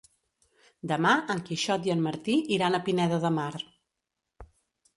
Demà 0.91 1.11
en 1.33 1.43
Quixot 1.49 1.85
i 1.89 1.93
en 1.95 2.01
Martí 2.07 2.39
iran 2.57 2.77
a 2.77 2.81
Pineda 2.89 3.23
de 3.27 3.33
Mar. 3.39 3.53